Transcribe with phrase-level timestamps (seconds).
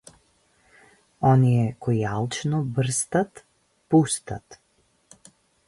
[1.29, 3.31] Оние кои алчно брстат,
[3.89, 4.47] пустат.